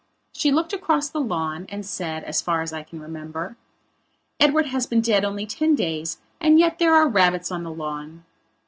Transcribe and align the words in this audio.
She 0.33 0.51
looked 0.51 0.73
across 0.73 1.09
the 1.11 1.21
lawn 1.21 1.67
and 1.69 1.85
said, 1.85 2.23
as 2.23 2.41
far 2.41 2.63
as 2.63 2.73
I 2.73 2.81
can 2.81 2.99
remember: 2.99 3.55
"Edward 4.39 4.65
has 4.65 4.87
been 4.87 5.01
dead 5.01 5.23
only 5.23 5.45
ten 5.45 5.75
days 5.75 6.17
and 6.39 6.57
yet 6.57 6.79
there 6.79 6.95
are 6.95 7.07
rabbits 7.07 7.51
on 7.51 7.61
the 7.61 7.69
lawn." 7.71 8.25